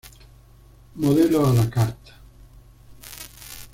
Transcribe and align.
Modelo 0.95 1.45
a 1.45 1.53
la 1.53 1.69
carta. 1.69 2.19